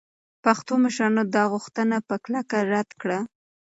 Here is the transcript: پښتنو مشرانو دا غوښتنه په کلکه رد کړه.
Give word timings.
پښتنو 0.43 0.81
مشرانو 0.83 1.23
دا 1.35 1.43
غوښتنه 1.51 1.95
په 2.07 2.15
کلکه 2.25 2.57
رد 2.71 2.89
کړه. 3.01 3.19